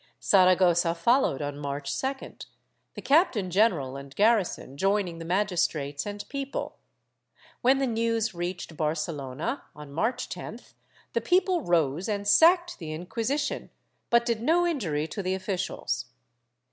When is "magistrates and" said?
5.25-6.27